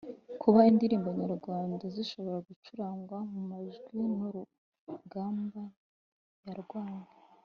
[0.41, 5.61] Kuba indirimbo nyarwanda zishobora gucurangwa mu majwi ni urugamba
[6.45, 7.09] yarwanye